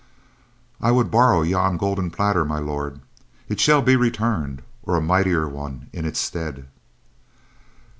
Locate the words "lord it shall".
2.57-3.83